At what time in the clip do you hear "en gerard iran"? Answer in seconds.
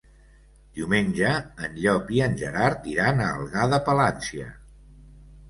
2.29-3.23